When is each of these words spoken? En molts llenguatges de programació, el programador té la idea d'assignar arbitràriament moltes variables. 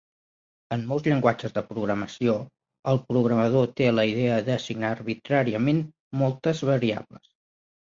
En 0.77 0.85
molts 0.91 1.03
llenguatges 1.09 1.53
de 1.57 1.63
programació, 1.67 2.35
el 2.93 3.01
programador 3.11 3.69
té 3.81 3.91
la 3.99 4.07
idea 4.15 4.41
d'assignar 4.49 4.91
arbitràriament 4.97 5.85
moltes 6.25 6.67
variables. 6.75 7.33